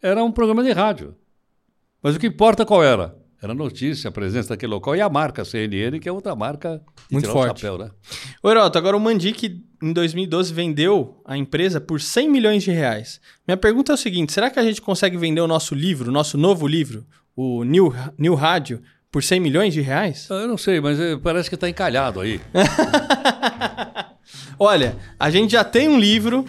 Era 0.03 0.23
um 0.23 0.31
programa 0.31 0.63
de 0.63 0.73
rádio. 0.73 1.17
Mas 2.03 2.17
o 2.17 2.19
que 2.19 2.27
importa 2.27 2.65
qual 2.65 2.83
era? 2.83 3.15
Era 3.41 3.53
a 3.53 3.55
notícia, 3.55 4.09
a 4.09 4.13
presença 4.13 4.49
daquele 4.49 4.73
local 4.73 4.97
e 4.97 5.01
a 5.01 5.09
marca 5.09 5.45
CNN, 5.45 6.01
que 6.01 6.09
é 6.09 6.13
outra 6.13 6.35
marca 6.35 6.83
muito 7.11 7.29
forte. 7.29 7.61
Chapéu, 7.61 7.79
né? 7.79 7.91
Ô, 8.43 8.51
Heroto, 8.51 8.77
agora 8.77 8.97
o 8.97 9.01
Mandic 9.01 9.65
em 9.81 9.93
2012 9.93 10.53
vendeu 10.53 11.23
a 11.25 11.37
empresa 11.37 11.81
por 11.81 12.01
100 12.01 12.29
milhões 12.29 12.65
de 12.65 12.73
reais. 12.73 13.21
Minha 13.47 13.57
pergunta 13.57 13.93
é 13.93 13.95
o 13.95 13.97
seguinte: 13.97 14.33
será 14.33 14.51
que 14.51 14.59
a 14.59 14.65
gente 14.65 14.83
consegue 14.83 15.17
vender 15.17 15.41
o 15.41 15.47
nosso 15.47 15.73
livro, 15.73 16.09
o 16.09 16.13
nosso 16.13 16.37
novo 16.37 16.67
livro, 16.67 17.07
o 17.37 17.63
New, 17.63 17.95
New 18.19 18.35
Rádio, 18.35 18.83
por 19.11 19.23
100 19.23 19.39
milhões 19.39 19.73
de 19.73 19.83
reais? 19.83 20.27
Eu 20.29 20.49
não 20.49 20.59
sei, 20.59 20.81
mas 20.81 20.99
eh, 20.99 21.17
parece 21.17 21.49
que 21.49 21.55
está 21.55 21.69
encalhado 21.69 22.21
aí. 22.21 22.41
Olha, 24.59 24.97
a 25.19 25.31
gente 25.31 25.53
já 25.53 25.63
tem 25.63 25.89
um 25.89 25.99
livro 25.99 26.45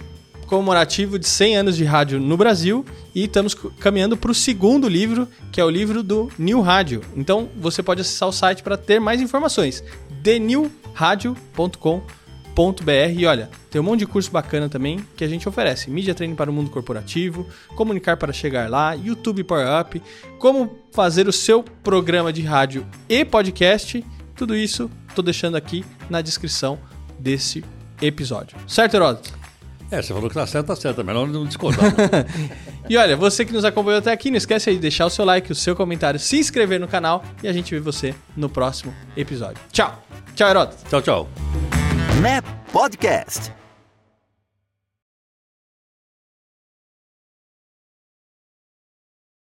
comemorativo 0.49 1.19
de 1.19 1.27
100 1.27 1.57
anos 1.57 1.77
de 1.77 1.83
rádio 1.83 2.19
no 2.19 2.35
Brasil 2.35 2.83
e 3.13 3.25
estamos 3.25 3.53
caminhando 3.79 4.17
para 4.17 4.31
o 4.31 4.35
segundo 4.35 4.89
livro, 4.89 5.27
que 5.51 5.61
é 5.61 5.63
o 5.63 5.69
livro 5.69 6.01
do 6.01 6.31
New 6.39 6.59
Rádio. 6.59 7.01
Então 7.15 7.47
você 7.55 7.83
pode 7.83 8.01
acessar 8.01 8.27
o 8.27 8.33
site 8.33 8.63
para 8.63 8.75
ter 8.75 8.99
mais 8.99 9.21
informações. 9.21 9.83
thenewradio.com.br 10.23 12.01
e 13.15 13.25
olha, 13.27 13.47
tem 13.69 13.79
um 13.79 13.83
monte 13.83 13.99
de 13.99 14.07
curso 14.07 14.31
bacana 14.31 14.67
também 14.67 14.99
que 15.15 15.23
a 15.23 15.27
gente 15.27 15.47
oferece. 15.47 15.91
Mídia 15.91 16.15
Training 16.15 16.35
para 16.35 16.49
o 16.49 16.53
mundo 16.53 16.71
corporativo, 16.71 17.47
comunicar 17.75 18.17
para 18.17 18.33
chegar 18.33 18.67
lá, 18.67 18.95
YouTube 18.95 19.43
Power 19.43 19.67
Up, 19.79 20.01
como 20.39 20.79
fazer 20.91 21.27
o 21.27 21.31
seu 21.31 21.61
programa 21.61 22.33
de 22.33 22.41
rádio 22.41 22.87
e 23.07 23.23
podcast. 23.23 24.03
Tudo 24.35 24.55
isso 24.55 24.89
estou 25.07 25.23
deixando 25.23 25.55
aqui 25.55 25.85
na 26.09 26.21
descrição 26.21 26.79
desse 27.19 27.63
episódio. 28.01 28.57
Certo, 28.67 28.95
Heródoto? 28.95 29.38
É, 29.91 30.01
você 30.01 30.13
falou 30.13 30.29
que 30.29 30.35
tá 30.35 30.45
certo, 30.45 30.67
tá 30.67 30.75
certo. 30.75 31.01
É 31.01 31.03
melhor 31.03 31.27
não 31.27 31.45
discordar. 31.45 31.93
e 32.89 32.95
olha, 32.95 33.17
você 33.17 33.43
que 33.43 33.51
nos 33.51 33.65
acompanhou 33.65 33.99
até 33.99 34.11
aqui, 34.11 34.29
não 34.29 34.37
esquece 34.37 34.69
aí 34.69 34.75
de 34.75 34.81
deixar 34.81 35.05
o 35.05 35.09
seu 35.09 35.25
like, 35.25 35.51
o 35.51 35.55
seu 35.55 35.75
comentário, 35.75 36.19
se 36.19 36.37
inscrever 36.37 36.79
no 36.79 36.87
canal 36.87 37.23
e 37.41 37.47
a 37.47 37.53
gente 37.53 37.73
vê 37.73 37.79
você 37.79 38.13
no 38.37 38.49
próximo 38.49 38.93
episódio. 39.17 39.61
Tchau. 39.71 40.03
Tchau, 40.35 40.49
Heródoto. 40.49 40.77
Tchau, 40.89 41.01
tchau. 41.01 41.29
NEP 42.21 42.45
Podcast. 42.71 43.58